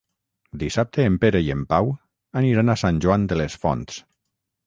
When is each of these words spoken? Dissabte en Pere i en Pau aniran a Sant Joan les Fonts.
Dissabte 0.61 1.03
en 1.09 1.17
Pere 1.25 1.41
i 1.47 1.51
en 1.57 1.61
Pau 1.73 1.91
aniran 2.41 2.73
a 2.75 2.79
Sant 2.85 3.03
Joan 3.05 3.27
les 3.43 3.61
Fonts. 3.67 4.01